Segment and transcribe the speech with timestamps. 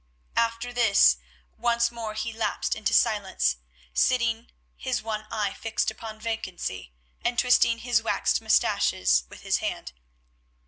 [0.35, 1.17] After this
[1.59, 3.57] once more he lapsed into silence,
[3.93, 6.91] sitting, his one eye fixed upon vacancy,
[7.23, 9.91] and twisting his waxed moustaches with his hand.